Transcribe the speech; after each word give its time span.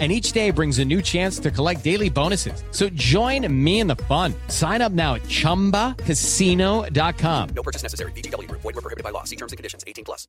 and 0.00 0.10
each 0.10 0.32
day 0.32 0.50
brings 0.50 0.80
a 0.80 0.84
new 0.84 1.00
chance 1.00 1.38
to 1.38 1.52
collect 1.52 1.84
daily 1.84 2.10
bonuses. 2.10 2.64
So 2.72 2.88
join 2.88 3.46
me 3.64 3.78
in 3.78 3.86
the 3.86 3.94
fun. 4.08 4.34
Sign 4.48 4.82
up 4.82 4.90
now 4.90 5.14
at 5.14 5.22
ChumbaCasino.com. 5.28 7.48
No 7.54 7.62
purchase 7.62 7.84
necessary. 7.84 8.10
BGW. 8.12 8.50
Void 8.50 8.64
were 8.64 8.72
prohibited 8.72 9.04
by 9.04 9.10
law. 9.10 9.22
See 9.22 9.36
terms 9.36 9.52
and 9.52 9.56
conditions. 9.56 9.84
18 9.86 10.04
plus. 10.04 10.26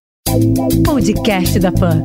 Podcast 0.83 1.59
da 1.59 1.71
Pan. 1.71 2.04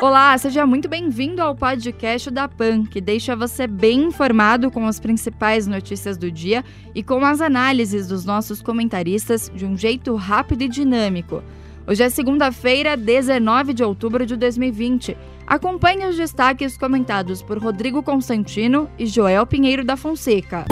Olá, 0.00 0.38
seja 0.38 0.64
muito 0.64 0.88
bem-vindo 0.88 1.42
ao 1.42 1.54
podcast 1.54 2.30
da 2.30 2.48
Pan, 2.48 2.86
que 2.86 3.02
deixa 3.02 3.36
você 3.36 3.66
bem 3.66 4.04
informado 4.04 4.70
com 4.70 4.86
as 4.86 4.98
principais 4.98 5.66
notícias 5.66 6.16
do 6.16 6.30
dia 6.30 6.64
e 6.94 7.02
com 7.02 7.22
as 7.22 7.42
análises 7.42 8.08
dos 8.08 8.24
nossos 8.24 8.62
comentaristas 8.62 9.52
de 9.54 9.66
um 9.66 9.76
jeito 9.76 10.14
rápido 10.14 10.62
e 10.62 10.68
dinâmico. 10.68 11.42
Hoje 11.86 12.02
é 12.02 12.08
segunda-feira, 12.08 12.96
19 12.96 13.74
de 13.74 13.84
outubro 13.84 14.24
de 14.24 14.36
2020. 14.36 15.18
Acompanhe 15.50 16.06
os 16.06 16.16
destaques 16.16 16.76
comentados 16.76 17.42
por 17.42 17.58
Rodrigo 17.58 18.04
Constantino 18.04 18.88
e 18.96 19.04
Joel 19.04 19.44
Pinheiro 19.44 19.84
da 19.84 19.96
Fonseca. 19.96 20.64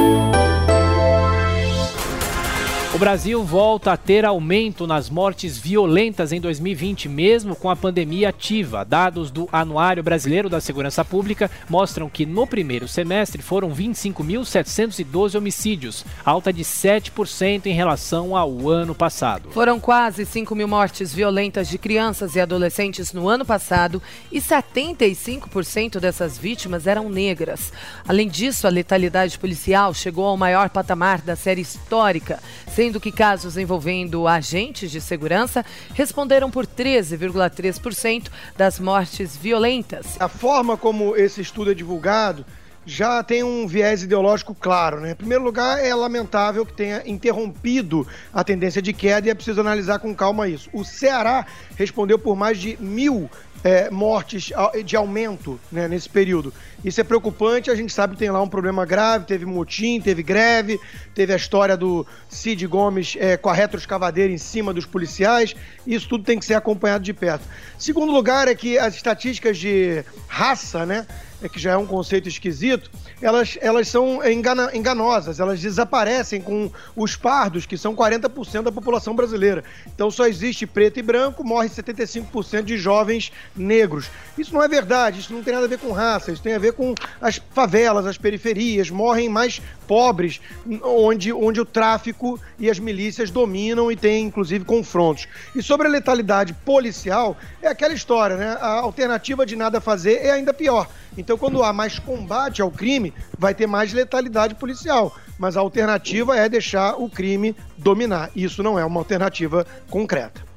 O 2.98 3.06
Brasil 3.08 3.44
volta 3.44 3.92
a 3.92 3.96
ter 3.96 4.24
aumento 4.24 4.84
nas 4.84 5.08
mortes 5.08 5.56
violentas 5.56 6.32
em 6.32 6.40
2020, 6.40 7.08
mesmo 7.08 7.54
com 7.54 7.70
a 7.70 7.76
pandemia 7.76 8.30
ativa. 8.30 8.84
Dados 8.84 9.30
do 9.30 9.48
Anuário 9.52 10.02
Brasileiro 10.02 10.48
da 10.48 10.60
Segurança 10.60 11.04
Pública 11.04 11.48
mostram 11.70 12.08
que 12.08 12.26
no 12.26 12.44
primeiro 12.44 12.88
semestre 12.88 13.40
foram 13.40 13.70
25.712 13.70 15.38
homicídios, 15.38 16.04
alta 16.24 16.52
de 16.52 16.64
7% 16.64 17.66
em 17.66 17.72
relação 17.72 18.36
ao 18.36 18.68
ano 18.68 18.96
passado. 18.96 19.52
Foram 19.52 19.78
quase 19.78 20.26
5 20.26 20.52
mil 20.56 20.66
mortes 20.66 21.14
violentas 21.14 21.68
de 21.68 21.78
crianças 21.78 22.34
e 22.34 22.40
adolescentes 22.40 23.12
no 23.12 23.28
ano 23.28 23.44
passado 23.44 24.02
e 24.32 24.40
75% 24.40 26.00
dessas 26.00 26.36
vítimas 26.36 26.88
eram 26.88 27.08
negras. 27.08 27.72
Além 28.08 28.26
disso, 28.26 28.66
a 28.66 28.70
letalidade 28.70 29.38
policial 29.38 29.94
chegou 29.94 30.24
ao 30.24 30.36
maior 30.36 30.68
patamar 30.68 31.20
da 31.20 31.36
série 31.36 31.60
histórica, 31.60 32.40
sendo 32.74 32.87
sendo 32.88 33.00
que 33.00 33.12
casos 33.12 33.58
envolvendo 33.58 34.26
agentes 34.26 34.90
de 34.90 34.98
segurança 34.98 35.62
responderam 35.92 36.50
por 36.50 36.66
13,3% 36.66 38.28
das 38.56 38.80
mortes 38.80 39.36
violentas. 39.36 40.16
A 40.18 40.26
forma 40.26 40.74
como 40.74 41.14
esse 41.14 41.42
estudo 41.42 41.70
é 41.70 41.74
divulgado 41.74 42.46
já 42.86 43.22
tem 43.22 43.42
um 43.42 43.66
viés 43.66 44.02
ideológico 44.02 44.54
claro. 44.58 45.00
Né? 45.00 45.10
Em 45.10 45.14
primeiro 45.14 45.44
lugar, 45.44 45.84
é 45.84 45.94
lamentável 45.94 46.64
que 46.64 46.72
tenha 46.72 47.02
interrompido 47.04 48.06
a 48.32 48.42
tendência 48.42 48.80
de 48.80 48.94
queda 48.94 49.26
e 49.26 49.30
é 49.30 49.34
preciso 49.34 49.60
analisar 49.60 49.98
com 49.98 50.14
calma 50.14 50.48
isso. 50.48 50.70
O 50.72 50.82
Ceará 50.82 51.44
respondeu 51.76 52.18
por 52.18 52.34
mais 52.34 52.58
de 52.58 52.78
mil 52.80 53.28
é, 53.64 53.90
mortes 53.90 54.52
de 54.84 54.96
aumento 54.96 55.58
né, 55.70 55.88
nesse 55.88 56.08
período. 56.08 56.52
Isso 56.84 57.00
é 57.00 57.04
preocupante, 57.04 57.70
a 57.70 57.74
gente 57.74 57.92
sabe 57.92 58.14
que 58.14 58.20
tem 58.20 58.30
lá 58.30 58.40
um 58.40 58.48
problema 58.48 58.84
grave, 58.86 59.24
teve 59.24 59.44
motim, 59.44 60.00
teve 60.00 60.22
greve, 60.22 60.80
teve 61.14 61.32
a 61.32 61.36
história 61.36 61.76
do 61.76 62.06
Cid 62.28 62.66
Gomes 62.66 63.16
é, 63.18 63.36
com 63.36 63.48
a 63.48 63.54
retroescavadeira 63.54 64.32
em 64.32 64.38
cima 64.38 64.72
dos 64.72 64.86
policiais, 64.86 65.56
isso 65.86 66.08
tudo 66.08 66.24
tem 66.24 66.38
que 66.38 66.44
ser 66.44 66.54
acompanhado 66.54 67.02
de 67.02 67.12
perto. 67.12 67.44
Segundo 67.78 68.12
lugar 68.12 68.46
é 68.48 68.54
que 68.54 68.78
as 68.78 68.94
estatísticas 68.94 69.58
de 69.58 70.04
raça, 70.28 70.86
né, 70.86 71.06
que 71.46 71.58
já 71.58 71.72
é 71.72 71.76
um 71.76 71.86
conceito 71.86 72.28
esquisito, 72.28 72.90
elas, 73.20 73.58
elas 73.60 73.88
são 73.88 74.26
engana, 74.26 74.70
enganosas, 74.74 75.38
elas 75.38 75.60
desaparecem 75.60 76.40
com 76.40 76.70
os 76.96 77.14
pardos, 77.14 77.66
que 77.66 77.76
são 77.76 77.94
40% 77.94 78.62
da 78.62 78.72
população 78.72 79.14
brasileira. 79.14 79.62
Então 79.86 80.10
só 80.10 80.26
existe 80.26 80.66
preto 80.66 80.98
e 80.98 81.02
branco, 81.02 81.44
morre 81.44 81.68
75% 81.68 82.62
de 82.62 82.78
jovens 82.78 83.30
negros. 83.54 84.10
Isso 84.36 84.54
não 84.54 84.62
é 84.62 84.68
verdade, 84.68 85.20
isso 85.20 85.32
não 85.32 85.42
tem 85.42 85.52
nada 85.52 85.66
a 85.66 85.68
ver 85.68 85.78
com 85.78 85.92
raça, 85.92 86.32
isso 86.32 86.42
tem 86.42 86.54
a 86.54 86.58
ver 86.58 86.72
com 86.72 86.94
as 87.20 87.40
favelas, 87.50 88.06
as 88.06 88.16
periferias, 88.16 88.90
morrem 88.90 89.28
mais 89.28 89.60
pobres, 89.86 90.40
onde, 90.82 91.32
onde 91.32 91.60
o 91.60 91.64
tráfico 91.64 92.38
e 92.58 92.70
as 92.70 92.78
milícias 92.78 93.30
dominam 93.30 93.90
e 93.90 93.96
tem 93.96 94.24
inclusive 94.24 94.64
confrontos. 94.64 95.26
E 95.54 95.62
sobre 95.62 95.86
a 95.86 95.90
letalidade 95.90 96.52
policial, 96.52 97.36
é 97.62 97.68
aquela 97.68 97.94
história, 97.94 98.36
né? 98.36 98.58
A 98.60 98.80
alternativa 98.80 99.44
de 99.44 99.56
nada 99.56 99.80
fazer 99.80 100.20
é 100.22 100.30
ainda 100.30 100.52
pior. 100.52 100.88
Então, 101.16 101.27
quando 101.36 101.62
há 101.62 101.72
mais 101.72 101.98
combate 101.98 102.62
ao 102.62 102.70
crime, 102.70 103.12
vai 103.38 103.54
ter 103.54 103.66
mais 103.66 103.92
letalidade 103.92 104.54
policial. 104.54 105.14
Mas 105.38 105.56
a 105.56 105.60
alternativa 105.60 106.36
é 106.36 106.48
deixar 106.48 106.94
o 106.94 107.10
crime 107.10 107.54
dominar. 107.76 108.30
Isso 108.34 108.62
não 108.62 108.78
é 108.78 108.84
uma 108.84 109.00
alternativa 109.00 109.66
concreta. 109.90 110.47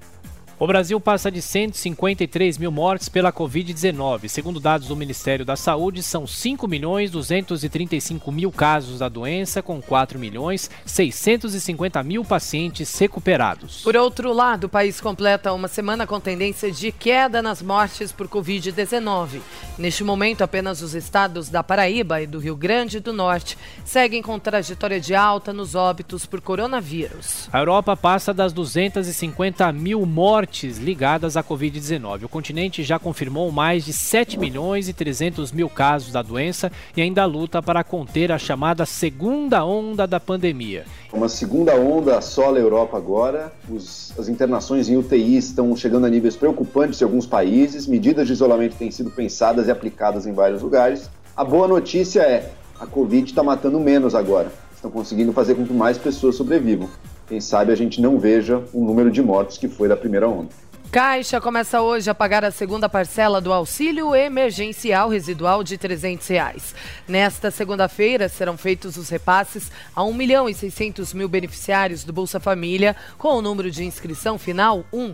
O 0.62 0.68
Brasil 0.68 1.02
passa 1.02 1.32
de 1.32 1.42
153 1.42 2.60
mil 2.60 2.70
mortes 2.70 3.10
pela 3.10 3.34
Covid-19. 3.34 4.28
Segundo 4.28 4.60
dados 4.60 4.90
do 4.90 4.96
Ministério 4.96 5.44
da 5.44 5.56
Saúde, 5.56 6.04
são 6.04 6.28
5 6.28 6.68
milhões 6.68 7.10
235 7.10 8.32
mil 8.32 8.52
casos 8.52 9.00
da 9.00 9.10
doença, 9.10 9.64
com 9.64 9.82
4 9.82 10.20
milhões 10.20 10.70
650 10.86 12.04
mil 12.04 12.24
pacientes 12.24 12.96
recuperados. 13.00 13.82
Por 13.82 13.98
outro 13.98 14.32
lado, 14.32 14.66
o 14.66 14.70
país 14.70 15.02
completa 15.02 15.52
uma 15.52 15.68
semana 15.68 16.06
com 16.06 16.20
tendência 16.20 16.72
de 16.72 16.92
queda 16.92 17.42
nas 17.42 17.60
mortes 17.64 18.12
por 18.12 18.28
Covid-19. 18.28 19.42
Neste 19.80 20.04
momento, 20.04 20.44
apenas 20.44 20.84
os 20.84 20.94
estados 20.94 21.50
da 21.50 21.64
Paraíba 21.64 22.22
e 22.22 22.28
do 22.28 22.38
Rio 22.38 22.56
Grande 22.56 23.00
do 23.00 23.12
Norte 23.12 23.58
seguem 23.84 24.22
com 24.22 24.38
trajetória 24.38 25.00
de 25.00 25.16
alta 25.16 25.52
nos 25.52 25.74
óbitos 25.74 26.28
por 26.28 26.40
coronavírus. 26.40 27.50
A 27.52 27.58
Europa 27.58 27.98
passa 27.98 28.32
das 28.32 28.54
250 28.54 29.72
mil 29.72 30.06
mortes 30.06 30.51
mortes 30.52 30.78
ligadas 30.78 31.38
à 31.38 31.44
Covid-19. 31.44 32.26
O 32.26 32.30
continente 32.30 32.84
já 32.84 33.00
confirmou 33.00 33.50
mais 33.54 33.86
de 33.86 33.94
7 33.94 34.38
milhões 34.38 34.90
e 34.90 34.94
300 34.94 35.50
mil 35.54 35.70
casos 35.70 36.12
da 36.12 36.22
doença 36.22 36.70
e 36.96 37.02
ainda 37.02 37.24
luta 37.24 37.64
para 37.64 37.86
conter 37.86 38.34
a 38.34 38.38
chamada 38.38 38.86
segunda 38.86 39.64
onda 39.64 40.06
da 40.06 40.20
pandemia. 40.20 40.84
Uma 41.14 41.30
segunda 41.30 41.74
onda 41.76 42.18
assola 42.18 42.58
a 42.58 42.62
Europa 42.62 42.98
agora. 42.98 43.54
Os, 43.70 44.14
as 44.20 44.28
internações 44.28 44.90
em 44.90 44.98
UTI 44.98 45.38
estão 45.38 45.74
chegando 45.74 46.06
a 46.06 46.10
níveis 46.10 46.36
preocupantes 46.36 47.02
em 47.02 47.06
alguns 47.06 47.26
países. 47.26 47.88
Medidas 47.88 48.28
de 48.28 48.34
isolamento 48.34 48.76
têm 48.76 48.92
sido 48.92 49.10
pensadas 49.10 49.70
e 49.70 49.72
aplicadas 49.72 50.28
em 50.28 50.34
vários 50.34 50.62
lugares. 50.62 51.10
A 51.36 51.46
boa 51.46 51.68
notícia 51.68 52.22
é 52.24 52.52
a 52.78 52.86
Covid 52.86 53.30
está 53.30 53.42
matando 53.42 53.80
menos 53.80 54.14
agora. 54.14 54.52
Estão 54.76 54.92
conseguindo 54.92 55.32
fazer 55.32 55.56
com 55.56 55.66
que 55.66 55.74
mais 55.74 55.98
pessoas 55.98 56.36
sobrevivam 56.36 56.90
quem 57.32 57.40
sabe 57.40 57.72
a 57.72 57.76
gente 57.76 58.02
não 58.02 58.20
veja 58.20 58.62
o 58.74 58.84
número 58.84 59.10
de 59.10 59.22
mortos 59.22 59.58
que 59.58 59.70
foi 59.70 59.88
da 59.88 59.96
primeira 59.96 60.28
onda. 60.28 60.50
Caixa 60.92 61.40
começa 61.40 61.82
hoje 61.82 62.10
a 62.10 62.14
pagar 62.14 62.44
a 62.44 62.52
segunda 62.52 62.90
parcela 62.90 63.40
do 63.40 63.54
auxílio 63.54 64.14
emergencial 64.14 65.08
residual 65.08 65.64
de 65.64 65.78
300 65.78 66.28
reais. 66.28 66.76
Nesta 67.08 67.50
segunda-feira 67.50 68.28
serão 68.28 68.58
feitos 68.58 68.98
os 68.98 69.08
repasses 69.08 69.72
a 69.96 70.04
1 70.04 70.14
milhão 70.14 70.50
e 70.50 70.54
600 70.54 71.14
mil 71.14 71.30
beneficiários 71.30 72.04
do 72.04 72.12
Bolsa 72.12 72.38
Família, 72.38 72.98
com 73.18 73.30
o 73.30 73.42
número 73.42 73.72
de 73.72 73.86
inscrição 73.86 74.38
final 74.38 74.84
1. 74.92 75.14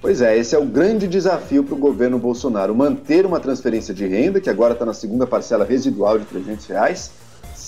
Pois 0.00 0.22
é, 0.22 0.38
esse 0.38 0.54
é 0.54 0.58
o 0.58 0.64
grande 0.64 1.08
desafio 1.08 1.64
para 1.64 1.74
o 1.74 1.78
governo 1.78 2.16
Bolsonaro, 2.16 2.72
manter 2.76 3.26
uma 3.26 3.40
transferência 3.40 3.92
de 3.92 4.06
renda, 4.06 4.40
que 4.40 4.48
agora 4.48 4.74
está 4.74 4.86
na 4.86 4.94
segunda 4.94 5.26
parcela 5.26 5.64
residual 5.64 6.16
de 6.16 6.26
300 6.26 6.66
reais, 6.66 7.10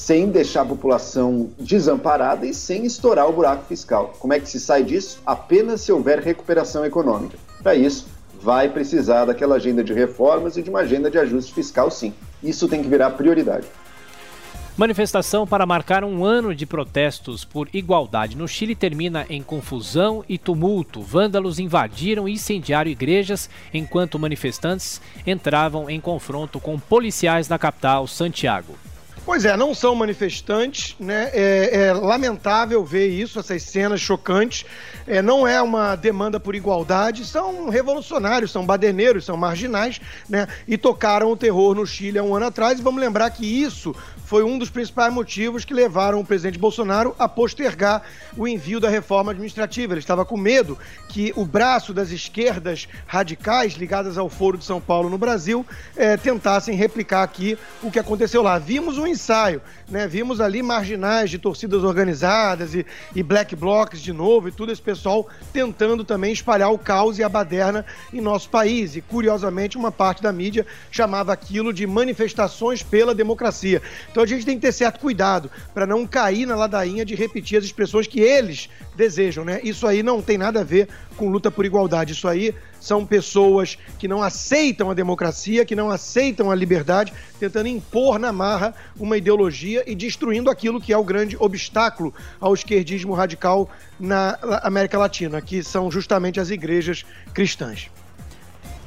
sem 0.02 0.30
deixar 0.30 0.62
a 0.62 0.66
população 0.66 1.50
desamparada 1.60 2.44
e 2.44 2.52
sem 2.52 2.84
estourar 2.84 3.28
o 3.28 3.32
buraco 3.32 3.66
fiscal. 3.66 4.12
Como 4.18 4.32
é 4.32 4.40
que 4.40 4.48
se 4.48 4.58
sai 4.58 4.82
disso? 4.82 5.22
Apenas 5.24 5.80
se 5.80 5.92
houver 5.92 6.18
recuperação 6.18 6.84
econômica. 6.84 7.38
Para 7.62 7.76
isso, 7.76 8.08
vai 8.42 8.68
precisar 8.68 9.26
daquela 9.26 9.54
agenda 9.54 9.84
de 9.84 9.92
reformas 9.92 10.56
e 10.56 10.62
de 10.62 10.68
uma 10.68 10.80
agenda 10.80 11.08
de 11.08 11.18
ajuste 11.18 11.54
fiscal, 11.54 11.88
sim. 11.88 12.12
Isso 12.42 12.66
tem 12.66 12.82
que 12.82 12.88
virar 12.88 13.10
prioridade. 13.10 13.64
Manifestação 14.76 15.46
para 15.46 15.66
marcar 15.66 16.02
um 16.02 16.24
ano 16.24 16.52
de 16.52 16.66
protestos 16.66 17.44
por 17.44 17.68
igualdade 17.72 18.36
no 18.36 18.48
Chile 18.48 18.74
termina 18.74 19.24
em 19.30 19.40
confusão 19.40 20.24
e 20.28 20.36
tumulto. 20.36 21.00
Vândalos 21.00 21.60
invadiram 21.60 22.28
e 22.28 22.32
incendiaram 22.32 22.90
igrejas 22.90 23.48
enquanto 23.72 24.18
manifestantes 24.18 25.00
entravam 25.24 25.88
em 25.88 26.00
confronto 26.00 26.58
com 26.58 26.76
policiais 26.76 27.48
na 27.48 27.56
capital, 27.56 28.08
Santiago. 28.08 28.74
Pois 29.24 29.44
é, 29.44 29.56
não 29.56 29.72
são 29.72 29.94
manifestantes, 29.94 30.96
né? 30.98 31.30
É, 31.32 31.84
é 31.86 31.92
lamentável 31.92 32.84
ver 32.84 33.06
isso, 33.06 33.38
essas 33.38 33.62
cenas 33.62 34.00
chocantes. 34.00 34.66
É, 35.06 35.22
não 35.22 35.46
é 35.46 35.62
uma 35.62 35.94
demanda 35.94 36.40
por 36.40 36.56
igualdade, 36.56 37.24
são 37.24 37.68
revolucionários, 37.68 38.50
são 38.50 38.66
baderneiros, 38.66 39.24
são 39.24 39.36
marginais, 39.36 40.00
né? 40.28 40.48
E 40.66 40.76
tocaram 40.76 41.30
o 41.30 41.36
terror 41.36 41.72
no 41.74 41.86
Chile 41.86 42.18
há 42.18 42.22
um 42.22 42.34
ano 42.34 42.46
atrás. 42.46 42.80
E 42.80 42.82
vamos 42.82 43.00
lembrar 43.00 43.30
que 43.30 43.46
isso 43.46 43.94
foi 44.32 44.42
um 44.42 44.58
dos 44.58 44.70
principais 44.70 45.12
motivos 45.12 45.62
que 45.62 45.74
levaram 45.74 46.18
o 46.18 46.24
presidente 46.24 46.58
Bolsonaro 46.58 47.14
a 47.18 47.28
postergar 47.28 48.02
o 48.34 48.48
envio 48.48 48.80
da 48.80 48.88
reforma 48.88 49.30
administrativa. 49.30 49.92
Ele 49.92 50.00
estava 50.00 50.24
com 50.24 50.38
medo 50.38 50.78
que 51.06 51.34
o 51.36 51.44
braço 51.44 51.92
das 51.92 52.10
esquerdas 52.10 52.88
radicais 53.06 53.74
ligadas 53.74 54.16
ao 54.16 54.30
Foro 54.30 54.56
de 54.56 54.64
São 54.64 54.80
Paulo 54.80 55.10
no 55.10 55.18
Brasil 55.18 55.66
é, 55.94 56.16
tentassem 56.16 56.74
replicar 56.74 57.22
aqui 57.22 57.58
o 57.82 57.90
que 57.90 57.98
aconteceu 57.98 58.42
lá. 58.42 58.58
Vimos 58.58 58.96
um 58.96 59.06
ensaio, 59.12 59.62
né? 59.88 60.06
vimos 60.08 60.40
ali 60.40 60.62
marginais 60.62 61.30
de 61.30 61.38
torcidas 61.38 61.84
organizadas 61.84 62.74
e, 62.74 62.84
e 63.14 63.22
black 63.22 63.54
blocs 63.54 64.00
de 64.00 64.12
novo 64.12 64.48
e 64.48 64.52
tudo 64.52 64.72
esse 64.72 64.82
pessoal 64.82 65.28
tentando 65.52 66.04
também 66.04 66.32
espalhar 66.32 66.72
o 66.72 66.78
caos 66.78 67.18
e 67.18 67.22
a 67.22 67.28
baderna 67.28 67.84
em 68.12 68.20
nosso 68.20 68.50
país. 68.50 68.96
E 68.96 69.00
curiosamente, 69.00 69.76
uma 69.76 69.92
parte 69.92 70.22
da 70.22 70.32
mídia 70.32 70.66
chamava 70.90 71.32
aquilo 71.32 71.72
de 71.72 71.86
manifestações 71.86 72.82
pela 72.82 73.14
democracia. 73.14 73.80
Então 74.10 74.22
a 74.22 74.26
gente 74.26 74.44
tem 74.44 74.56
que 74.56 74.62
ter 74.62 74.72
certo 74.72 74.98
cuidado 74.98 75.50
para 75.72 75.86
não 75.86 76.06
cair 76.06 76.46
na 76.46 76.56
ladainha 76.56 77.04
de 77.04 77.14
repetir 77.14 77.58
as 77.58 77.64
expressões 77.64 78.06
que 78.06 78.20
eles 78.20 78.68
desejam, 78.96 79.44
né? 79.44 79.60
Isso 79.62 79.86
aí 79.86 80.02
não 80.02 80.20
tem 80.20 80.36
nada 80.36 80.60
a 80.60 80.64
ver 80.64 80.88
com 81.16 81.28
luta 81.28 81.50
por 81.50 81.64
igualdade. 81.64 82.12
Isso 82.12 82.28
aí 82.28 82.54
são 82.80 83.06
pessoas 83.06 83.78
que 83.98 84.08
não 84.08 84.22
aceitam 84.22 84.90
a 84.90 84.94
democracia, 84.94 85.64
que 85.64 85.76
não 85.76 85.88
aceitam 85.88 86.50
a 86.50 86.54
liberdade, 86.54 87.12
tentando 87.38 87.68
impor 87.68 88.18
na 88.18 88.32
marra 88.32 88.74
uma 89.02 89.16
ideologia 89.16 89.82
e 89.84 89.96
destruindo 89.96 90.48
aquilo 90.48 90.80
que 90.80 90.92
é 90.92 90.96
o 90.96 91.02
grande 91.02 91.36
obstáculo 91.40 92.14
ao 92.40 92.54
esquerdismo 92.54 93.14
radical 93.14 93.68
na 93.98 94.38
América 94.62 94.96
Latina, 94.96 95.42
que 95.42 95.60
são 95.64 95.90
justamente 95.90 96.38
as 96.38 96.50
igrejas 96.50 97.04
cristãs. 97.34 97.90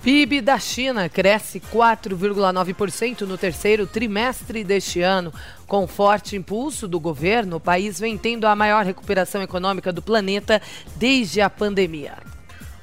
PIB 0.02 0.40
da 0.40 0.58
China 0.58 1.10
cresce 1.10 1.60
4,9% 1.60 3.22
no 3.22 3.38
terceiro 3.38 3.86
trimestre 3.86 4.64
deste 4.64 5.02
ano. 5.02 5.34
Com 5.68 5.86
forte 5.86 6.36
impulso 6.36 6.88
do 6.88 7.00
governo, 7.00 7.58
o 7.58 7.60
país 7.60 8.00
vem 8.00 8.18
tendo 8.18 8.46
a 8.46 8.56
maior 8.56 8.86
recuperação 8.86 9.42
econômica 9.42 9.92
do 9.92 10.02
planeta 10.02 10.62
desde 10.96 11.42
a 11.42 11.50
pandemia. 11.50 12.35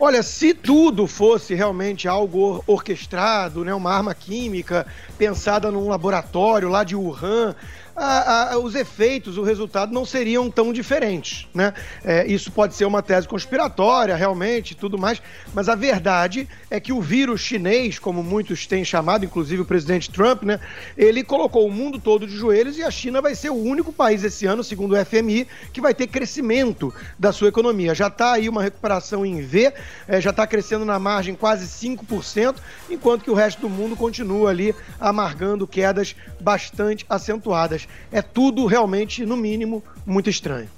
Olha, 0.04 0.20
se 0.20 0.52
tudo 0.52 1.06
fosse 1.06 1.54
realmente 1.54 2.08
algo 2.08 2.60
orquestrado, 2.66 3.64
né, 3.64 3.72
uma 3.72 3.92
arma 3.92 4.12
química 4.12 4.84
pensada 5.16 5.70
num 5.70 5.86
laboratório 5.86 6.68
lá 6.68 6.82
de 6.82 6.96
Wuhan, 6.96 7.54
a, 8.02 8.52
a, 8.52 8.58
os 8.58 8.74
efeitos, 8.74 9.38
o 9.38 9.42
resultado 9.42 9.92
não 9.92 10.04
seriam 10.04 10.50
tão 10.50 10.72
diferentes, 10.72 11.46
né? 11.54 11.72
É, 12.04 12.26
isso 12.26 12.50
pode 12.50 12.74
ser 12.74 12.84
uma 12.84 13.00
tese 13.00 13.28
conspiratória, 13.28 14.16
realmente, 14.16 14.74
tudo 14.74 14.98
mais, 14.98 15.22
mas 15.54 15.68
a 15.68 15.76
verdade 15.76 16.48
é 16.68 16.80
que 16.80 16.92
o 16.92 17.00
vírus 17.00 17.40
chinês, 17.40 18.00
como 18.00 18.22
muitos 18.22 18.66
têm 18.66 18.84
chamado, 18.84 19.24
inclusive 19.24 19.62
o 19.62 19.64
presidente 19.64 20.10
Trump, 20.10 20.42
né? 20.42 20.58
Ele 20.96 21.22
colocou 21.22 21.66
o 21.66 21.70
mundo 21.70 22.00
todo 22.00 22.26
de 22.26 22.36
joelhos 22.36 22.76
e 22.76 22.82
a 22.82 22.90
China 22.90 23.22
vai 23.22 23.36
ser 23.36 23.50
o 23.50 23.62
único 23.62 23.92
país 23.92 24.24
esse 24.24 24.46
ano, 24.46 24.64
segundo 24.64 24.96
o 24.96 25.04
FMI, 25.04 25.46
que 25.72 25.80
vai 25.80 25.94
ter 25.94 26.08
crescimento 26.08 26.92
da 27.16 27.30
sua 27.30 27.48
economia. 27.48 27.94
Já 27.94 28.08
está 28.08 28.32
aí 28.32 28.48
uma 28.48 28.62
recuperação 28.62 29.24
em 29.24 29.40
V, 29.42 29.72
é, 30.08 30.20
já 30.20 30.30
está 30.30 30.44
crescendo 30.44 30.84
na 30.84 30.98
margem 30.98 31.36
quase 31.36 31.66
5%, 31.66 32.56
enquanto 32.90 33.22
que 33.22 33.30
o 33.30 33.34
resto 33.34 33.60
do 33.60 33.70
mundo 33.70 33.94
continua 33.94 34.50
ali 34.50 34.74
amargando 34.98 35.68
quedas 35.68 36.16
bastante 36.40 37.06
acentuadas. 37.08 37.86
É 38.10 38.20
tudo 38.20 38.66
realmente, 38.66 39.24
no 39.24 39.36
mínimo, 39.36 39.82
muito 40.06 40.28
estranho. 40.28 40.68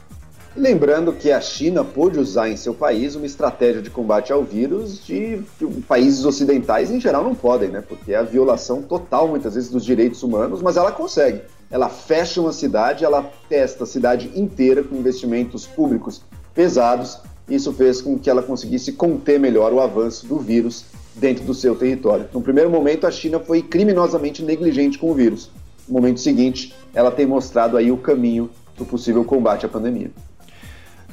Lembrando 0.56 1.12
que 1.12 1.32
a 1.32 1.40
China 1.40 1.82
pôde 1.82 2.16
usar 2.16 2.48
em 2.48 2.56
seu 2.56 2.72
país 2.72 3.16
uma 3.16 3.26
estratégia 3.26 3.82
de 3.82 3.90
combate 3.90 4.32
ao 4.32 4.44
vírus 4.44 5.04
de, 5.04 5.42
países 5.88 6.24
ocidentais 6.24 6.92
em 6.92 7.00
geral 7.00 7.24
não 7.24 7.34
podem, 7.34 7.70
né? 7.70 7.80
Porque 7.80 8.12
é 8.12 8.16
a 8.16 8.22
violação 8.22 8.80
total, 8.80 9.26
muitas 9.26 9.56
vezes, 9.56 9.68
dos 9.68 9.84
direitos 9.84 10.22
humanos, 10.22 10.62
mas 10.62 10.76
ela 10.76 10.92
consegue. 10.92 11.40
Ela 11.68 11.88
fecha 11.88 12.40
uma 12.40 12.52
cidade, 12.52 13.04
ela 13.04 13.28
testa 13.48 13.82
a 13.82 13.86
cidade 13.86 14.30
inteira 14.36 14.84
com 14.84 14.94
investimentos 14.94 15.66
públicos 15.66 16.22
pesados. 16.54 17.18
Isso 17.48 17.72
fez 17.72 18.00
com 18.00 18.16
que 18.16 18.30
ela 18.30 18.40
conseguisse 18.40 18.92
conter 18.92 19.40
melhor 19.40 19.72
o 19.72 19.80
avanço 19.80 20.24
do 20.24 20.38
vírus 20.38 20.84
dentro 21.16 21.44
do 21.44 21.52
seu 21.52 21.74
território. 21.74 22.28
No 22.32 22.40
primeiro 22.40 22.70
momento, 22.70 23.08
a 23.08 23.10
China 23.10 23.40
foi 23.40 23.60
criminosamente 23.60 24.40
negligente 24.40 25.00
com 25.00 25.10
o 25.10 25.14
vírus. 25.14 25.50
No 25.88 25.94
momento 25.94 26.20
seguinte, 26.20 26.74
ela 26.94 27.10
tem 27.10 27.26
mostrado 27.26 27.76
aí 27.76 27.90
o 27.90 27.96
caminho 27.96 28.50
do 28.76 28.84
possível 28.84 29.24
combate 29.24 29.66
à 29.66 29.68
pandemia. 29.68 30.10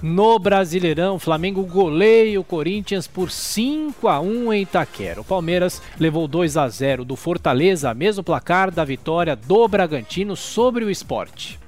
No 0.02 0.40
Brasileirão, 0.40 1.20
Flamengo 1.20 1.64
goleia 1.64 2.40
o 2.40 2.44
Corinthians 2.44 3.06
por 3.06 3.30
5 3.30 4.08
a 4.08 4.20
1 4.20 4.52
em 4.54 4.62
Itaquera. 4.64 5.22
O 5.22 5.24
Palmeiras 5.24 5.80
levou 6.00 6.28
2 6.28 6.58
a 6.58 6.68
0 6.68 7.06
do 7.06 7.16
Fortaleza, 7.16 7.94
mesmo 7.94 8.24
placar 8.24 8.72
da 8.72 8.84
vitória 8.84 9.36
do 9.36 9.68
Bragantino 9.68 10.36
sobre 10.36 10.84
o 10.84 10.90
esporte. 10.90 11.61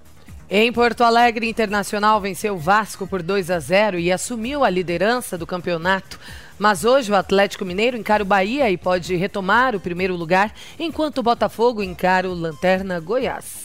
Em 0.49 0.71
Porto 0.71 1.03
Alegre, 1.03 1.47
Internacional 1.47 2.19
venceu 2.19 2.55
o 2.55 2.59
Vasco 2.59 3.07
por 3.07 3.23
2 3.23 3.49
a 3.49 3.59
0 3.59 3.97
e 3.97 4.11
assumiu 4.11 4.63
a 4.63 4.69
liderança 4.69 5.37
do 5.37 5.47
campeonato. 5.47 6.19
Mas 6.59 6.83
hoje 6.83 7.11
o 7.11 7.15
Atlético 7.15 7.65
Mineiro 7.65 7.97
encara 7.97 8.21
o 8.21 8.25
Bahia 8.25 8.69
e 8.69 8.77
pode 8.77 9.15
retomar 9.15 9.75
o 9.75 9.79
primeiro 9.79 10.15
lugar, 10.15 10.53
enquanto 10.77 11.19
o 11.19 11.23
Botafogo 11.23 11.81
encara 11.81 12.29
o 12.29 12.33
Lanterna 12.33 12.99
Goiás. 12.99 13.63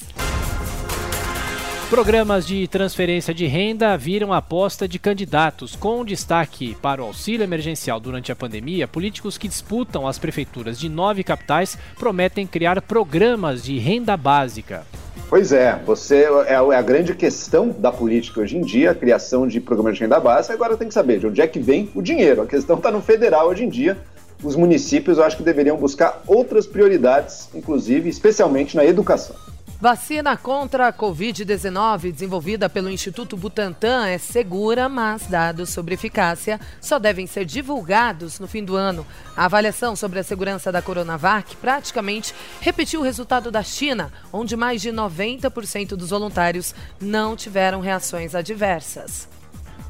Programas 1.90 2.46
de 2.46 2.69
transferência 2.69 3.32
de 3.32 3.46
renda 3.46 3.96
viram 3.96 4.32
aposta 4.32 4.86
de 4.86 4.98
candidatos. 4.98 5.75
Com 5.75 6.04
destaque 6.04 6.76
para 6.82 7.02
o 7.02 7.06
auxílio 7.06 7.42
emergencial 7.42 7.98
durante 7.98 8.30
a 8.30 8.36
pandemia, 8.36 8.86
políticos 8.86 9.36
que 9.36 9.48
disputam 9.48 10.06
as 10.06 10.19
prefeituras 10.19 10.78
de 10.78 10.88
nove 10.88 11.25
capitais 11.25 11.78
prometem 11.98 12.46
criar 12.46 12.80
programas 12.82 13.64
de 13.64 13.78
renda 13.78 14.16
básica. 14.16 14.86
Pois 15.29 15.53
é, 15.53 15.79
você 15.85 16.26
é, 16.47 16.53
é 16.53 16.56
a 16.56 16.82
grande 16.82 17.15
questão 17.15 17.69
da 17.69 17.93
política 17.93 18.41
hoje 18.41 18.56
em 18.56 18.62
dia, 18.62 18.91
a 18.91 18.94
criação 18.94 19.47
de 19.47 19.61
programas 19.61 19.97
de 19.97 20.03
renda 20.03 20.19
básica. 20.19 20.55
Agora 20.55 20.76
tem 20.76 20.88
que 20.88 20.94
saber 20.94 21.19
de 21.19 21.26
onde 21.26 21.41
é 21.41 21.47
que 21.47 21.59
vem 21.59 21.91
o 21.94 22.03
dinheiro. 22.03 22.43
A 22.43 22.47
questão 22.47 22.76
está 22.76 22.91
no 22.91 23.03
federal 23.03 23.49
hoje 23.49 23.65
em 23.65 23.69
dia. 23.69 23.97
Os 24.43 24.56
municípios, 24.56 25.19
eu 25.19 25.25
acho 25.25 25.37
que 25.37 25.43
deveriam 25.43 25.76
buscar 25.76 26.23
outras 26.26 26.67
prioridades, 26.67 27.49
inclusive, 27.55 28.09
especialmente 28.09 28.76
na 28.76 28.85
educação. 28.85 29.35
Vacina 29.80 30.36
contra 30.36 30.88
a 30.88 30.92
Covid-19 30.92 32.10
desenvolvida 32.10 32.69
pelo 32.69 32.90
Instituto 32.90 33.36
Butantan 33.36 34.08
é 34.08 34.19
segura, 34.19 34.88
mas 34.88 35.28
dados 35.28 35.70
sobre 35.70 35.94
eficácia 35.94 36.58
só 36.80 36.98
devem 36.98 37.28
ser 37.28 37.44
divulgados 37.44 38.40
no 38.40 38.48
fim 38.48 38.64
do 38.64 38.75
ano. 38.75 39.06
A 39.36 39.44
avaliação 39.44 39.94
sobre 39.94 40.19
a 40.19 40.25
segurança 40.25 40.72
da 40.72 40.82
Coronavac 40.82 41.54
praticamente 41.58 42.34
repetiu 42.60 42.98
o 42.98 43.04
resultado 43.04 43.52
da 43.52 43.62
China, 43.62 44.12
onde 44.32 44.56
mais 44.56 44.82
de 44.82 44.90
90% 44.90 45.90
dos 45.90 46.10
voluntários 46.10 46.75
não 47.00 47.36
tiveram 47.36 47.80
reações 47.80 48.34
adversas. 48.34 49.38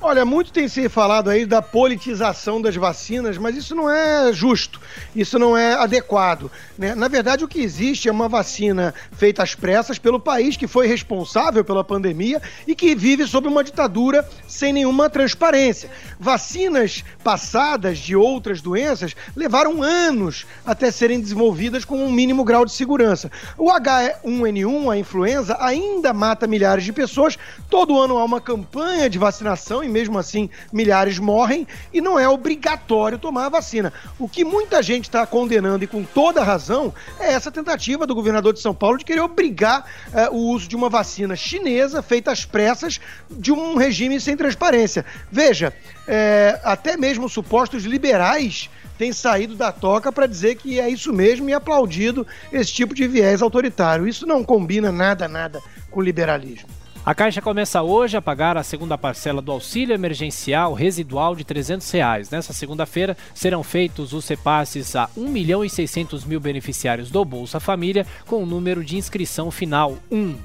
Olha, 0.00 0.24
muito 0.24 0.52
tem 0.52 0.68
se 0.68 0.88
falado 0.88 1.28
aí 1.28 1.44
da 1.44 1.60
politização 1.60 2.62
das 2.62 2.76
vacinas, 2.76 3.36
mas 3.36 3.56
isso 3.56 3.74
não 3.74 3.90
é 3.90 4.32
justo, 4.32 4.80
isso 5.14 5.40
não 5.40 5.56
é 5.56 5.74
adequado. 5.74 6.48
Né? 6.78 6.94
Na 6.94 7.08
verdade, 7.08 7.44
o 7.44 7.48
que 7.48 7.60
existe 7.60 8.08
é 8.08 8.12
uma 8.12 8.28
vacina 8.28 8.94
feita 9.10 9.42
às 9.42 9.56
pressas 9.56 9.98
pelo 9.98 10.20
país 10.20 10.56
que 10.56 10.68
foi 10.68 10.86
responsável 10.86 11.64
pela 11.64 11.82
pandemia 11.82 12.40
e 12.64 12.76
que 12.76 12.94
vive 12.94 13.26
sob 13.26 13.48
uma 13.48 13.64
ditadura 13.64 14.26
sem 14.46 14.72
nenhuma 14.72 15.10
transparência. 15.10 15.90
Vacinas 16.20 17.02
passadas 17.24 17.98
de 17.98 18.14
outras 18.14 18.62
doenças 18.62 19.16
levaram 19.34 19.82
anos 19.82 20.46
até 20.64 20.92
serem 20.92 21.20
desenvolvidas 21.20 21.84
com 21.84 22.04
um 22.04 22.12
mínimo 22.12 22.44
grau 22.44 22.64
de 22.64 22.70
segurança. 22.70 23.32
O 23.56 23.68
H1N1, 23.72 24.92
a 24.92 24.96
influenza, 24.96 25.56
ainda 25.58 26.12
mata 26.12 26.46
milhares 26.46 26.84
de 26.84 26.92
pessoas. 26.92 27.36
Todo 27.68 27.98
ano 27.98 28.16
há 28.16 28.24
uma 28.24 28.40
campanha 28.40 29.10
de 29.10 29.18
vacinação 29.18 29.87
e 29.88 29.92
mesmo 29.92 30.18
assim 30.18 30.48
milhares 30.72 31.18
morrem 31.18 31.66
e 31.92 32.00
não 32.00 32.18
é 32.18 32.28
obrigatório 32.28 33.18
tomar 33.18 33.46
a 33.46 33.48
vacina. 33.48 33.92
O 34.18 34.28
que 34.28 34.44
muita 34.44 34.82
gente 34.82 35.04
está 35.04 35.26
condenando 35.26 35.82
e 35.82 35.86
com 35.86 36.04
toda 36.04 36.44
razão 36.44 36.94
é 37.18 37.32
essa 37.32 37.50
tentativa 37.50 38.06
do 38.06 38.14
governador 38.14 38.52
de 38.52 38.60
São 38.60 38.74
Paulo 38.74 38.98
de 38.98 39.04
querer 39.04 39.20
obrigar 39.20 39.84
uh, 40.08 40.34
o 40.34 40.50
uso 40.50 40.68
de 40.68 40.76
uma 40.76 40.88
vacina 40.88 41.34
chinesa 41.34 42.02
feita 42.02 42.30
às 42.30 42.44
pressas 42.44 43.00
de 43.30 43.50
um 43.50 43.76
regime 43.76 44.20
sem 44.20 44.36
transparência. 44.36 45.04
Veja, 45.30 45.72
é, 46.06 46.60
até 46.62 46.96
mesmo 46.96 47.28
supostos 47.28 47.84
liberais 47.84 48.70
têm 48.98 49.12
saído 49.12 49.54
da 49.54 49.70
toca 49.70 50.10
para 50.10 50.26
dizer 50.26 50.56
que 50.56 50.80
é 50.80 50.88
isso 50.88 51.12
mesmo 51.12 51.48
e 51.48 51.54
aplaudido 51.54 52.26
esse 52.52 52.72
tipo 52.72 52.94
de 52.94 53.06
viés 53.06 53.40
autoritário. 53.40 54.08
Isso 54.08 54.26
não 54.26 54.42
combina 54.42 54.90
nada, 54.90 55.28
nada 55.28 55.60
com 55.90 56.02
liberalismo. 56.02 56.68
A 57.04 57.14
Caixa 57.14 57.40
começa 57.40 57.82
hoje 57.82 58.16
a 58.16 58.22
pagar 58.22 58.56
a 58.56 58.62
segunda 58.62 58.98
parcela 58.98 59.40
do 59.40 59.50
auxílio 59.50 59.94
emergencial 59.94 60.74
residual 60.74 61.34
de 61.34 61.44
300 61.44 61.90
reais. 61.90 62.30
Nessa 62.30 62.52
segunda-feira 62.52 63.16
serão 63.34 63.62
feitos 63.62 64.12
os 64.12 64.28
repasses 64.28 64.94
a 64.94 65.08
1 65.16 65.28
milhão 65.28 65.64
e 65.64 65.70
600 65.70 66.24
mil 66.24 66.38
beneficiários 66.38 67.10
do 67.10 67.24
Bolsa 67.24 67.58
Família 67.58 68.06
com 68.26 68.42
o 68.42 68.46
número 68.46 68.84
de 68.84 68.96
inscrição 68.96 69.50
final 69.50 69.96
1 70.10 70.36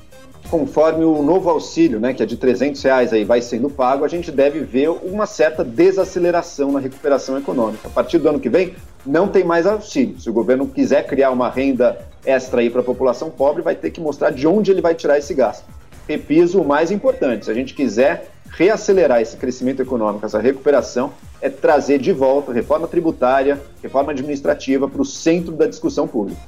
conforme 0.50 1.04
o 1.06 1.24
novo 1.24 1.50
auxílio, 1.50 2.00
né, 2.00 2.14
que 2.14 2.22
é 2.22 2.26
de 2.26 2.36
300 2.36 2.82
reais 2.84 3.14
aí, 3.14 3.24
vai 3.24 3.42
sendo 3.42 3.70
pago, 3.70 4.04
a 4.04 4.08
gente 4.08 4.30
deve 4.30 4.60
ver 4.60 4.90
uma 4.90 5.26
certa 5.26 5.64
desaceleração 5.64 6.72
na 6.72 6.80
recuperação 6.80 7.38
econômica. 7.38 7.88
A 7.88 7.90
partir 7.90 8.20
do 8.20 8.28
ano 8.28 8.40
que 8.40 8.50
vem, 8.50 8.76
não 9.06 9.28
tem 9.28 9.44
mais 9.44 9.66
auxílio. 9.66 10.20
Se 10.20 10.30
o 10.30 10.34
governo 10.34 10.68
quiser 10.68 11.08
criar 11.08 11.32
uma 11.32 11.50
renda 11.50 11.98
extra 12.26 12.62
aí 12.62 12.70
para 12.70 12.82
a 12.82 12.84
população 12.84 13.30
pobre, 13.30 13.62
vai 13.62 13.74
ter 13.74 13.90
que 13.90 14.02
mostrar 14.02 14.32
de 14.32 14.46
onde 14.46 14.70
ele 14.70 14.82
vai 14.82 14.94
tirar 14.94 15.18
esse 15.18 15.34
gasto. 15.34 15.66
Repiso 16.08 16.62
o 16.62 16.68
mais 16.68 16.92
importante, 16.92 17.46
se 17.46 17.52
a 17.52 17.54
gente 17.54 17.74
quiser 17.74 18.30
reacelerar 18.52 19.22
esse 19.22 19.38
crescimento 19.38 19.82
econômico, 19.82 20.26
essa 20.26 20.40
recuperação, 20.40 21.14
é 21.42 21.50
trazer 21.50 21.98
de 22.00 22.12
volta 22.12 22.54
reforma 22.54 22.88
tributária, 22.88 23.60
reforma 23.82 24.12
administrativa 24.12 24.88
para 24.88 25.02
o 25.02 25.06
centro 25.06 25.54
da 25.54 25.66
discussão 25.66 26.08
pública. 26.08 26.42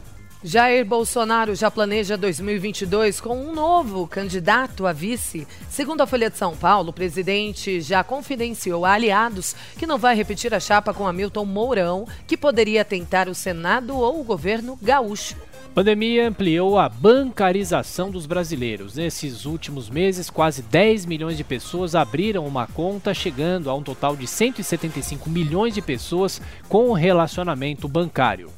Jair 0.43 0.85
Bolsonaro 0.85 1.55
já 1.55 1.71
planeja 1.71 2.15
2022 2.15 3.19
com 3.19 3.35
um 3.35 3.51
novo 3.51 4.07
candidato 4.07 4.85
a 4.85 4.93
vice. 4.93 5.47
Segundo 5.67 6.01
a 6.01 6.05
Folha 6.05 6.29
de 6.29 6.37
São 6.37 6.55
Paulo, 6.55 6.91
o 6.91 6.93
presidente 6.93 7.81
já 7.81 8.03
confidenciou 8.03 8.85
a 8.85 8.91
aliados 8.91 9.55
que 9.75 9.87
não 9.87 9.97
vai 9.97 10.15
repetir 10.15 10.53
a 10.53 10.59
chapa 10.59 10.93
com 10.93 11.07
Hamilton 11.07 11.45
Mourão, 11.45 12.07
que 12.27 12.37
poderia 12.37 12.85
tentar 12.85 13.27
o 13.27 13.33
Senado 13.33 13.97
ou 13.97 14.21
o 14.21 14.23
governo 14.23 14.77
gaúcho. 14.79 15.35
Pandemia 15.75 16.29
ampliou 16.29 16.79
a 16.79 16.87
bancarização 16.87 18.09
dos 18.09 18.25
brasileiros. 18.25 18.95
Nesses 18.95 19.45
últimos 19.45 19.89
meses, 19.89 20.29
quase 20.29 20.61
10 20.61 21.05
milhões 21.05 21.35
de 21.35 21.43
pessoas 21.43 21.95
abriram 21.95 22.47
uma 22.47 22.65
conta, 22.65 23.13
chegando 23.13 23.69
a 23.69 23.75
um 23.75 23.83
total 23.83 24.15
de 24.15 24.25
175 24.25 25.29
milhões 25.29 25.73
de 25.73 25.81
pessoas 25.81 26.41
com 26.69 26.93
relacionamento 26.93 27.89
bancário. 27.89 28.49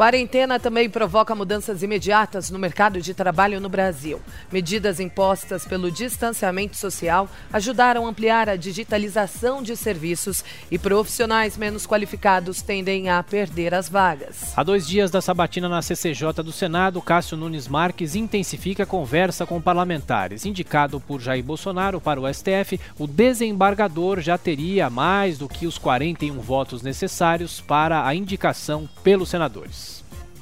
Quarentena 0.00 0.58
também 0.58 0.88
provoca 0.88 1.34
mudanças 1.34 1.82
imediatas 1.82 2.48
no 2.48 2.58
mercado 2.58 3.02
de 3.02 3.12
trabalho 3.12 3.60
no 3.60 3.68
Brasil. 3.68 4.18
Medidas 4.50 4.98
impostas 4.98 5.66
pelo 5.66 5.90
distanciamento 5.90 6.74
social 6.74 7.28
ajudaram 7.52 8.06
a 8.06 8.08
ampliar 8.08 8.48
a 8.48 8.56
digitalização 8.56 9.62
de 9.62 9.76
serviços 9.76 10.42
e 10.70 10.78
profissionais 10.78 11.58
menos 11.58 11.86
qualificados 11.86 12.62
tendem 12.62 13.10
a 13.10 13.22
perder 13.22 13.74
as 13.74 13.90
vagas. 13.90 14.54
Há 14.56 14.62
dois 14.62 14.88
dias 14.88 15.10
da 15.10 15.20
sabatina 15.20 15.68
na 15.68 15.82
CCJ 15.82 16.32
do 16.42 16.50
Senado, 16.50 17.02
Cássio 17.02 17.36
Nunes 17.36 17.68
Marques 17.68 18.14
intensifica 18.14 18.84
a 18.84 18.86
conversa 18.86 19.44
com 19.44 19.60
parlamentares. 19.60 20.46
Indicado 20.46 20.98
por 20.98 21.20
Jair 21.20 21.44
Bolsonaro 21.44 22.00
para 22.00 22.18
o 22.18 22.26
STF, 22.32 22.80
o 22.98 23.06
desembargador 23.06 24.22
já 24.22 24.38
teria 24.38 24.88
mais 24.88 25.36
do 25.36 25.46
que 25.46 25.66
os 25.66 25.76
41 25.76 26.40
votos 26.40 26.80
necessários 26.80 27.60
para 27.60 28.06
a 28.06 28.14
indicação 28.14 28.88
pelos 29.04 29.28
senadores. 29.28 29.89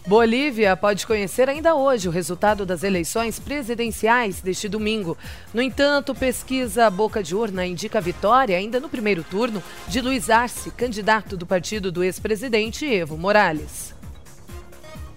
Bolívia 0.09 0.75
pode 0.75 1.07
conhecer 1.07 1.51
ainda 1.51 1.75
hoje 1.75 2.09
o 2.09 2.11
resultado 2.11 2.65
das 2.65 2.83
eleições 2.83 3.39
presidenciais 3.39 4.41
deste 4.41 4.67
domingo. 4.67 5.19
No 5.53 5.61
entanto, 5.61 6.15
pesquisa 6.15 6.89
Boca 6.89 7.23
de 7.23 7.37
Urna 7.37 7.67
indica 7.67 7.99
a 7.99 8.01
vitória 8.01 8.57
ainda 8.57 8.81
no 8.81 8.89
primeiro 8.89 9.23
turno 9.23 9.63
de 9.87 10.01
Luiz 10.01 10.31
Arce, 10.31 10.71
candidato 10.71 11.37
do 11.37 11.45
partido 11.45 11.93
do 11.93 12.03
ex-presidente 12.03 12.87
Evo 12.87 13.19
Morales. 13.19 13.98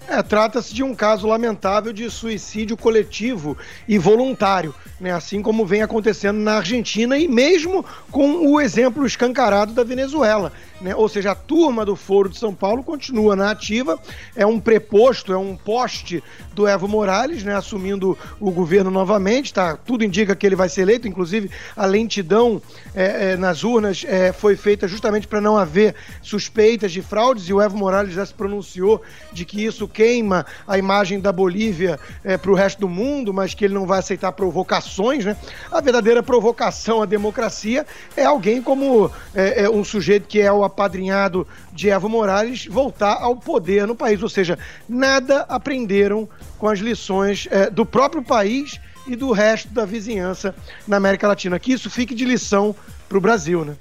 É, 0.07 0.21
trata-se 0.21 0.73
de 0.73 0.83
um 0.83 0.95
caso 0.95 1.27
lamentável 1.27 1.93
de 1.93 2.09
suicídio 2.09 2.75
coletivo 2.75 3.57
e 3.87 3.97
voluntário, 3.97 4.73
né? 4.99 5.11
assim 5.11 5.41
como 5.41 5.65
vem 5.65 5.83
acontecendo 5.83 6.37
na 6.37 6.55
Argentina 6.55 7.17
e 7.17 7.27
mesmo 7.27 7.85
com 8.11 8.47
o 8.47 8.59
exemplo 8.59 9.05
escancarado 9.05 9.73
da 9.73 9.83
Venezuela. 9.83 10.51
Né? 10.81 10.95
Ou 10.95 11.07
seja, 11.07 11.31
a 11.31 11.35
turma 11.35 11.85
do 11.85 11.95
Foro 11.95 12.27
de 12.27 12.37
São 12.37 12.53
Paulo 12.53 12.83
continua 12.83 13.35
na 13.35 13.51
ativa, 13.51 13.99
é 14.35 14.45
um 14.45 14.59
preposto, 14.59 15.31
é 15.31 15.37
um 15.37 15.55
poste 15.55 16.23
do 16.53 16.67
Evo 16.67 16.87
Morales, 16.87 17.43
né? 17.43 17.55
assumindo 17.55 18.17
o 18.39 18.51
governo 18.51 18.89
novamente, 18.89 19.53
tá? 19.53 19.77
tudo 19.77 20.03
indica 20.03 20.35
que 20.35 20.45
ele 20.45 20.55
vai 20.55 20.67
ser 20.67 20.81
eleito, 20.81 21.07
inclusive 21.07 21.51
a 21.75 21.85
lentidão 21.85 22.61
é, 22.95 23.31
é, 23.31 23.37
nas 23.37 23.63
urnas 23.63 24.03
é, 24.07 24.33
foi 24.33 24.55
feita 24.55 24.87
justamente 24.87 25.27
para 25.27 25.39
não 25.39 25.57
haver 25.57 25.95
suspeitas 26.21 26.91
de 26.91 27.01
fraudes 27.01 27.47
e 27.47 27.53
o 27.53 27.61
Evo 27.61 27.77
Morales 27.77 28.13
já 28.13 28.25
se 28.25 28.33
pronunciou 28.33 29.01
de 29.31 29.45
que 29.45 29.63
isso 29.63 29.87
queima 29.91 30.45
a 30.67 30.77
imagem 30.77 31.19
da 31.19 31.31
Bolívia 31.31 31.99
é, 32.23 32.37
para 32.37 32.51
o 32.51 32.55
resto 32.55 32.79
do 32.79 32.89
mundo, 32.89 33.33
mas 33.33 33.53
que 33.53 33.65
ele 33.65 33.73
não 33.73 33.85
vai 33.85 33.99
aceitar 33.99 34.31
provocações. 34.31 35.25
Né? 35.25 35.35
A 35.71 35.81
verdadeira 35.81 36.23
provocação 36.23 37.01
à 37.01 37.05
democracia 37.05 37.85
é 38.15 38.25
alguém 38.25 38.61
como 38.61 39.11
é, 39.35 39.63
é 39.63 39.69
um 39.69 39.83
sujeito 39.83 40.27
que 40.27 40.39
é 40.39 40.51
o 40.51 40.63
apadrinhado 40.63 41.47
de 41.73 41.89
Evo 41.89 42.09
Morales 42.09 42.65
voltar 42.65 43.17
ao 43.21 43.35
poder 43.35 43.85
no 43.85 43.95
país. 43.95 44.21
Ou 44.21 44.29
seja, 44.29 44.57
nada 44.87 45.45
aprenderam 45.49 46.27
com 46.57 46.67
as 46.67 46.79
lições 46.79 47.47
do 47.71 47.85
próprio 47.85 48.23
país 48.23 48.79
e 49.07 49.15
do 49.15 49.31
resto 49.31 49.69
da 49.69 49.85
vizinhança 49.85 50.55
na 50.87 50.97
América 50.97 51.27
Latina. 51.27 51.59
Que 51.59 51.73
isso 51.73 51.89
fique 51.89 52.13
de 52.13 52.25
lição 52.25 52.75
para 53.09 53.17
o 53.17 53.21
Brasil, 53.21 53.65
né? 53.65 53.75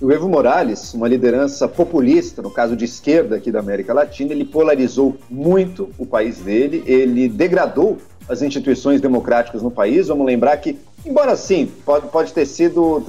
O 0.00 0.12
Evo 0.12 0.28
Morales, 0.28 0.94
uma 0.94 1.08
liderança 1.08 1.66
populista, 1.66 2.40
no 2.40 2.52
caso 2.52 2.76
de 2.76 2.84
esquerda 2.84 3.34
aqui 3.34 3.50
da 3.50 3.58
América 3.58 3.92
Latina, 3.92 4.32
ele 4.32 4.44
polarizou 4.44 5.16
muito 5.28 5.90
o 5.98 6.06
país 6.06 6.38
dele, 6.38 6.84
ele 6.86 7.28
degradou 7.28 7.98
as 8.28 8.40
instituições 8.40 9.00
democráticas 9.00 9.60
no 9.60 9.72
país. 9.72 10.06
Vamos 10.06 10.24
lembrar 10.24 10.56
que, 10.58 10.78
embora 11.04 11.34
sim, 11.34 11.68
pode, 11.84 12.06
pode 12.08 12.32
ter 12.32 12.46
sido, 12.46 13.02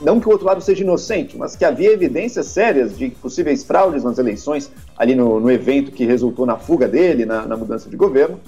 não 0.00 0.20
que 0.20 0.28
o 0.28 0.30
outro 0.30 0.46
lado 0.46 0.60
seja 0.60 0.84
inocente, 0.84 1.36
mas 1.36 1.56
que 1.56 1.64
havia 1.64 1.92
evidências 1.92 2.46
sérias 2.46 2.96
de 2.96 3.08
possíveis 3.10 3.64
fraudes 3.64 4.04
nas 4.04 4.16
eleições, 4.16 4.70
ali 4.96 5.16
no, 5.16 5.40
no 5.40 5.50
evento 5.50 5.90
que 5.90 6.04
resultou 6.04 6.46
na 6.46 6.56
fuga 6.56 6.86
dele, 6.86 7.26
na, 7.26 7.46
na 7.46 7.56
mudança 7.56 7.90
de 7.90 7.96
governo. 7.96 8.38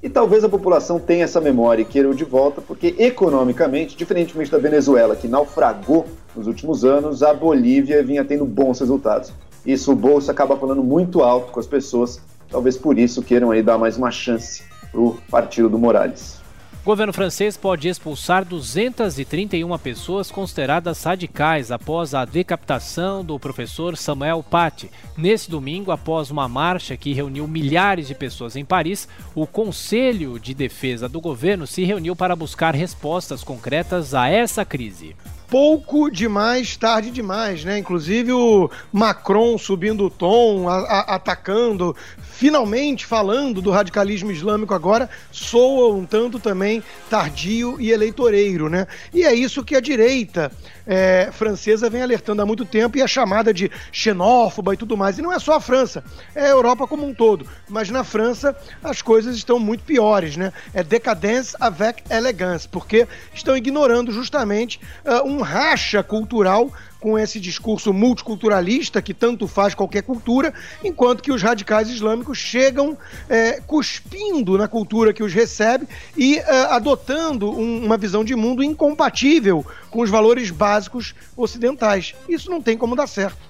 E 0.00 0.08
talvez 0.08 0.44
a 0.44 0.48
população 0.48 1.00
tenha 1.00 1.24
essa 1.24 1.40
memória 1.40 1.82
e 1.82 1.84
queira 1.84 2.08
o 2.08 2.14
de 2.14 2.24
volta, 2.24 2.60
porque 2.60 2.94
economicamente, 2.96 3.96
diferentemente 3.96 4.50
da 4.50 4.56
Venezuela, 4.56 5.16
que 5.16 5.26
naufragou 5.28 6.06
nos 6.34 6.46
últimos 6.46 6.84
anos, 6.84 7.22
a 7.22 7.34
Bolívia 7.34 8.02
vinha 8.02 8.24
tendo 8.24 8.44
bons 8.44 8.80
resultados. 8.80 9.32
Isso 9.64 9.92
o 9.92 9.96
bolso 9.96 10.30
acaba 10.30 10.56
falando 10.56 10.82
muito 10.82 11.22
alto 11.22 11.52
com 11.52 11.60
as 11.60 11.66
pessoas, 11.66 12.20
talvez 12.48 12.76
por 12.76 12.98
isso 12.98 13.22
queiram 13.22 13.50
aí 13.50 13.62
dar 13.62 13.78
mais 13.78 13.96
uma 13.96 14.10
chance 14.10 14.62
para 14.90 15.00
o 15.00 15.16
partido 15.30 15.68
do 15.68 15.78
Morales. 15.78 16.40
O 16.82 16.86
governo 16.86 17.12
francês 17.12 17.58
pode 17.58 17.88
expulsar 17.88 18.42
231 18.42 19.76
pessoas 19.76 20.30
consideradas 20.30 21.02
radicais 21.04 21.70
após 21.70 22.14
a 22.14 22.24
decapitação 22.24 23.22
do 23.22 23.38
professor 23.38 23.98
Samuel 23.98 24.42
Paty. 24.42 24.90
Nesse 25.14 25.50
domingo, 25.50 25.92
após 25.92 26.30
uma 26.30 26.48
marcha 26.48 26.96
que 26.96 27.12
reuniu 27.12 27.46
milhares 27.46 28.08
de 28.08 28.14
pessoas 28.14 28.56
em 28.56 28.64
Paris, 28.64 29.06
o 29.34 29.46
Conselho 29.46 30.40
de 30.40 30.54
Defesa 30.54 31.06
do 31.06 31.20
governo 31.20 31.66
se 31.66 31.84
reuniu 31.84 32.16
para 32.16 32.34
buscar 32.34 32.74
respostas 32.74 33.44
concretas 33.44 34.14
a 34.14 34.28
essa 34.28 34.64
crise 34.64 35.14
pouco 35.50 36.08
demais, 36.08 36.76
tarde 36.76 37.10
demais, 37.10 37.64
né? 37.64 37.76
Inclusive 37.76 38.32
o 38.32 38.70
Macron 38.92 39.58
subindo 39.58 40.04
o 40.04 40.10
tom, 40.10 40.68
a, 40.68 40.76
a, 40.78 41.00
atacando, 41.16 41.94
finalmente 42.18 43.04
falando 43.04 43.60
do 43.60 43.70
radicalismo 43.70 44.30
islâmico 44.30 44.72
agora, 44.72 45.10
soa 45.32 45.92
um 45.94 46.06
tanto 46.06 46.38
também 46.38 46.82
tardio 47.10 47.76
e 47.80 47.90
eleitoreiro, 47.90 48.68
né? 48.68 48.86
E 49.12 49.24
é 49.24 49.34
isso 49.34 49.64
que 49.64 49.74
a 49.74 49.80
direita 49.80 50.50
é, 50.86 51.30
francesa 51.32 51.90
vem 51.90 52.02
alertando 52.02 52.42
há 52.42 52.46
muito 52.46 52.64
tempo 52.64 52.96
e 52.96 53.02
a 53.02 53.06
chamada 53.06 53.52
de 53.52 53.70
xenófoba 53.92 54.74
e 54.74 54.76
tudo 54.76 54.96
mais. 54.96 55.18
E 55.18 55.22
não 55.22 55.32
é 55.32 55.38
só 55.38 55.54
a 55.54 55.60
França, 55.60 56.02
é 56.34 56.46
a 56.46 56.48
Europa 56.48 56.86
como 56.86 57.06
um 57.06 57.12
todo. 57.12 57.46
Mas 57.68 57.90
na 57.90 58.04
França 58.04 58.56
as 58.82 59.02
coisas 59.02 59.36
estão 59.36 59.58
muito 59.58 59.84
piores, 59.84 60.36
né? 60.36 60.52
É 60.72 60.82
decadence 60.82 61.54
avec 61.60 62.02
elegance, 62.10 62.68
porque 62.68 63.06
estão 63.34 63.56
ignorando 63.56 64.12
justamente 64.12 64.80
uh, 65.04 65.28
um 65.28 65.39
racha 65.40 66.02
cultural 66.02 66.70
com 67.00 67.18
esse 67.18 67.40
discurso 67.40 67.92
multiculturalista 67.92 69.00
que 69.00 69.14
tanto 69.14 69.48
faz 69.48 69.74
qualquer 69.74 70.02
cultura, 70.02 70.52
enquanto 70.84 71.22
que 71.22 71.32
os 71.32 71.42
radicais 71.42 71.88
islâmicos 71.88 72.38
chegam 72.38 72.96
é, 73.28 73.60
cuspindo 73.60 74.58
na 74.58 74.68
cultura 74.68 75.12
que 75.12 75.22
os 75.22 75.32
recebe 75.32 75.88
e 76.16 76.38
é, 76.38 76.62
adotando 76.66 77.50
um, 77.50 77.84
uma 77.84 77.96
visão 77.96 78.22
de 78.22 78.36
mundo 78.36 78.62
incompatível 78.62 79.64
com 79.90 80.02
os 80.02 80.10
valores 80.10 80.50
básicos 80.50 81.14
ocidentais. 81.36 82.14
Isso 82.28 82.50
não 82.50 82.60
tem 82.60 82.76
como 82.76 82.94
dar 82.94 83.06
certo. 83.06 83.49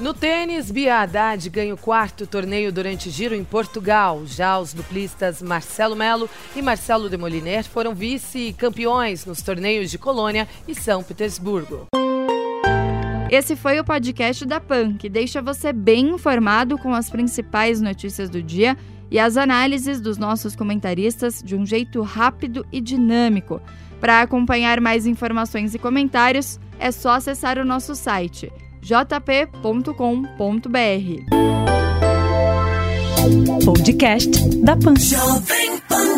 No 0.00 0.14
tênis, 0.14 0.70
Bia 0.70 1.02
Haddad 1.02 1.50
ganha 1.50 1.74
o 1.74 1.76
quarto 1.76 2.26
torneio 2.26 2.72
durante 2.72 3.10
giro 3.10 3.34
em 3.34 3.44
Portugal. 3.44 4.22
Já 4.24 4.58
os 4.58 4.72
duplistas 4.72 5.42
Marcelo 5.42 5.94
Melo 5.94 6.28
e 6.56 6.62
Marcelo 6.62 7.10
Demoliner 7.10 7.64
foram 7.64 7.94
vice-campeões 7.94 9.26
nos 9.26 9.42
torneios 9.42 9.90
de 9.90 9.98
Colônia 9.98 10.48
e 10.66 10.74
São 10.74 11.02
Petersburgo. 11.02 11.84
Esse 13.30 13.54
foi 13.54 13.78
o 13.78 13.84
podcast 13.84 14.46
da 14.46 14.58
PAN, 14.58 14.94
que 14.94 15.10
deixa 15.10 15.42
você 15.42 15.70
bem 15.70 16.08
informado 16.14 16.78
com 16.78 16.94
as 16.94 17.10
principais 17.10 17.78
notícias 17.82 18.30
do 18.30 18.42
dia 18.42 18.78
e 19.10 19.18
as 19.18 19.36
análises 19.36 20.00
dos 20.00 20.16
nossos 20.16 20.56
comentaristas 20.56 21.42
de 21.42 21.54
um 21.54 21.66
jeito 21.66 22.00
rápido 22.00 22.66
e 22.72 22.80
dinâmico. 22.80 23.60
Para 24.00 24.22
acompanhar 24.22 24.80
mais 24.80 25.06
informações 25.06 25.74
e 25.74 25.78
comentários, 25.78 26.58
é 26.78 26.90
só 26.90 27.10
acessar 27.10 27.58
o 27.58 27.66
nosso 27.66 27.94
site 27.94 28.50
jp.com.br. 28.82 29.94
Podcast 33.64 34.48
da 34.64 34.76
Pan. 34.76 36.09